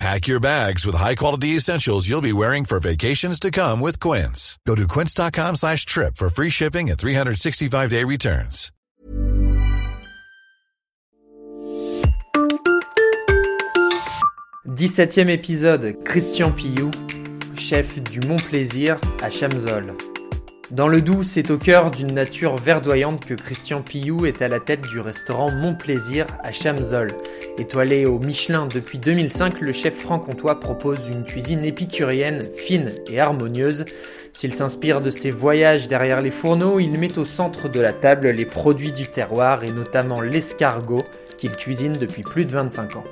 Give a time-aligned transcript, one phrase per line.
[0.00, 4.58] Pack your bags with high-quality essentials you'll be wearing for vacations to come with Quince.
[4.66, 8.70] Go to quince.com slash trip for free shipping and 365-day returns.
[14.66, 16.90] Dix-septième épisode, Christian Pillou,
[17.56, 19.94] chef du Mont Plaisir à Chamzol.
[20.70, 24.60] Dans le Doubs, c'est au cœur d'une nature verdoyante que Christian Pillou est à la
[24.60, 27.08] tête du restaurant Mon Plaisir à Chamzol.
[27.58, 33.84] Étoilé au Michelin depuis 2005, le chef franc-comtois propose une cuisine épicurienne, fine et harmonieuse.
[34.32, 38.30] S'il s'inspire de ses voyages derrière les fourneaux, il met au centre de la table
[38.30, 41.04] les produits du terroir et notamment l'escargot
[41.36, 43.04] qu'il cuisine depuis plus de 25 ans.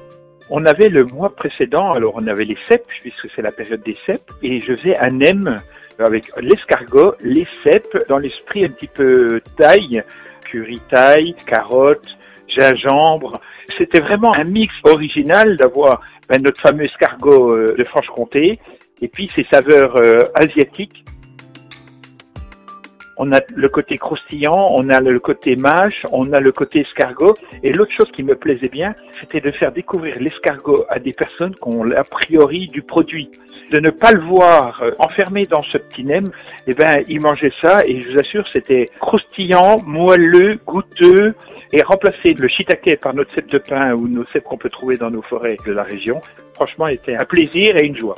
[0.48, 3.96] On avait le mois précédent, alors on avait les cèpes, puisque c'est la période des
[4.06, 5.56] cèpes, et je faisais un nem
[6.06, 10.02] avec l'escargot, les cèpes, dans l'esprit un petit peu taille,
[10.44, 12.08] curry taille, carottes,
[12.48, 13.40] gingembre.
[13.78, 18.58] C'était vraiment un mix original d'avoir ben, notre fameux escargot euh, de Franche-Comté
[19.00, 21.04] et puis ses saveurs euh, asiatiques.
[23.16, 27.34] On a le côté croustillant, on a le côté mâche, on a le côté escargot.
[27.62, 31.54] Et l'autre chose qui me plaisait bien, c'était de faire découvrir l'escargot à des personnes
[31.54, 33.30] qui ont l'a priori du produit
[33.72, 36.30] de ne pas le voir euh, enfermé dans ce petit nem,
[36.66, 41.34] eh ben, il mangeait ça et je vous assure, c'était croustillant, moelleux, goûteux
[41.72, 44.96] et remplacer le shiitake par notre cèpe de pain ou nos cèpes qu'on peut trouver
[44.98, 46.20] dans nos forêts de la région,
[46.54, 48.14] franchement, était un plaisir et une joie.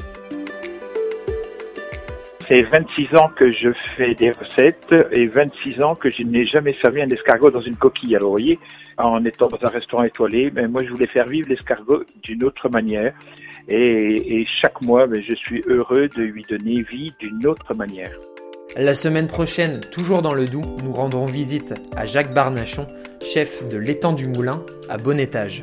[2.46, 6.74] C'est 26 ans que je fais des recettes et 26 ans que je n'ai jamais
[6.74, 8.16] servi un escargot dans une coquille.
[8.16, 8.58] Alors, vous voyez,
[8.98, 12.44] en étant dans un restaurant étoilé, mais ben, moi, je voulais faire vivre l'escargot d'une
[12.44, 13.14] autre manière.
[13.66, 18.12] Et, chaque mois, ben, je suis heureux de lui donner vie d'une autre manière.
[18.76, 22.86] La semaine prochaine, toujours dans le Doubs, nous rendrons visite à Jacques Barnachon,
[23.24, 25.62] chef de l'étang du Moulin à Bon Étage.